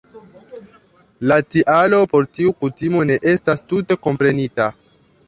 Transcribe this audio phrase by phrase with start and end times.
[1.31, 4.69] La tialo por tiu kutimo ne estas tute komprenita.